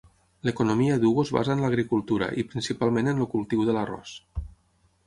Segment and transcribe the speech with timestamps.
[0.47, 4.21] L'economia d'Ugo es basa en l'agricultura i principalment en el cultiu de l'arròs.